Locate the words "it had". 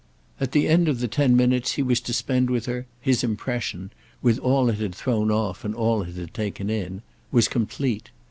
4.69-4.95, 6.01-6.33